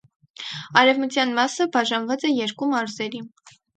Արևմտյան 0.81 1.35
մասը 1.39 1.67
բաժանված 1.77 2.25
է 2.31 2.33
երկու 2.41 2.71
մարզերի։ 2.73 3.23